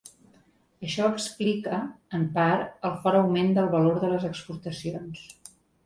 Això 0.87 1.09
explica, 1.15 1.81
en 2.21 2.25
part, 2.39 2.73
el 2.91 2.97
fort 3.05 3.21
augment 3.23 3.55
del 3.61 3.73
valor 3.79 4.05
de 4.07 4.13
les 4.17 4.29
exportacions. 4.35 5.27